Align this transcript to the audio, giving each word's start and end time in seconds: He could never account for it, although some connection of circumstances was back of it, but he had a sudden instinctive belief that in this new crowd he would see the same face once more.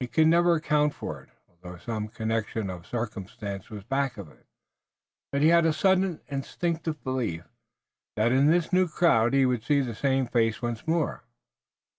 He 0.00 0.06
could 0.06 0.28
never 0.28 0.54
account 0.54 0.94
for 0.94 1.20
it, 1.24 1.28
although 1.46 1.76
some 1.76 2.08
connection 2.08 2.70
of 2.70 2.86
circumstances 2.86 3.68
was 3.68 3.84
back 3.84 4.16
of 4.16 4.30
it, 4.30 4.46
but 5.30 5.42
he 5.42 5.48
had 5.48 5.66
a 5.66 5.74
sudden 5.74 6.22
instinctive 6.28 7.04
belief 7.04 7.44
that 8.16 8.32
in 8.32 8.46
this 8.46 8.72
new 8.72 8.88
crowd 8.88 9.34
he 9.34 9.44
would 9.44 9.62
see 9.62 9.82
the 9.82 9.94
same 9.94 10.26
face 10.26 10.62
once 10.62 10.86
more. 10.86 11.22